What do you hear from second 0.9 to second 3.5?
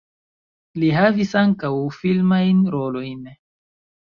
havis ankaŭ filmajn rolojn.